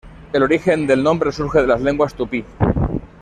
El 0.33 0.41
origen 0.41 0.87
del 0.87 1.03
nombre 1.03 1.31
surge 1.31 1.61
de 1.61 1.67
las 1.67 1.79
lenguas 1.79 2.15
tupí. 2.15 2.43